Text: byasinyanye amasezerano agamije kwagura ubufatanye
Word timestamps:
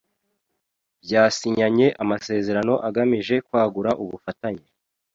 byasinyanye 1.03 1.87
amasezerano 2.03 2.73
agamije 2.87 3.35
kwagura 3.47 3.91
ubufatanye 4.03 4.65